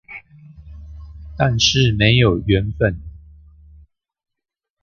[1.37, 2.99] 但是沒有緣分